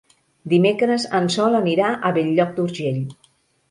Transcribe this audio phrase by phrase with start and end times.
[0.53, 3.03] Dimecres en Sol anirà a Bell-lloc d'Urgell.